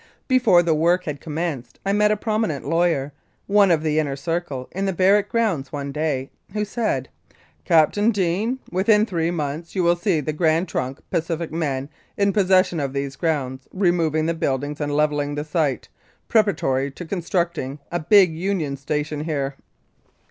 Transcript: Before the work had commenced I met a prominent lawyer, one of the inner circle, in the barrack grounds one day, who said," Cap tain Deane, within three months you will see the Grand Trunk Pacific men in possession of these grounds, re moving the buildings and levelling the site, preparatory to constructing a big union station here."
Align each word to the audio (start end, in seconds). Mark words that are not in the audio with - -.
Before 0.27 0.63
the 0.63 0.73
work 0.73 1.03
had 1.03 1.21
commenced 1.21 1.79
I 1.85 1.93
met 1.93 2.09
a 2.09 2.17
prominent 2.17 2.67
lawyer, 2.67 3.13
one 3.45 3.69
of 3.69 3.83
the 3.83 3.99
inner 3.99 4.15
circle, 4.15 4.67
in 4.71 4.85
the 4.87 4.93
barrack 4.93 5.29
grounds 5.29 5.71
one 5.71 5.91
day, 5.91 6.31
who 6.53 6.65
said," 6.65 7.07
Cap 7.65 7.91
tain 7.93 8.09
Deane, 8.09 8.57
within 8.71 9.05
three 9.05 9.29
months 9.29 9.75
you 9.75 9.83
will 9.83 9.95
see 9.95 10.19
the 10.19 10.33
Grand 10.33 10.67
Trunk 10.67 11.01
Pacific 11.11 11.51
men 11.51 11.87
in 12.17 12.33
possession 12.33 12.79
of 12.79 12.93
these 12.93 13.15
grounds, 13.15 13.67
re 13.71 13.91
moving 13.91 14.25
the 14.25 14.33
buildings 14.33 14.81
and 14.81 14.91
levelling 14.91 15.35
the 15.35 15.43
site, 15.43 15.87
preparatory 16.27 16.89
to 16.89 17.05
constructing 17.05 17.77
a 17.91 17.99
big 17.99 18.33
union 18.35 18.77
station 18.77 19.25
here." 19.25 19.53